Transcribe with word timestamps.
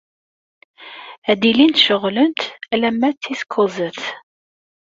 Ad 1.31 1.41
ilint 1.49 1.83
ceɣlent 1.85 2.41
arma 2.75 3.09
d 3.13 3.17
tis 3.23 3.41
kuẓet. 3.51 4.01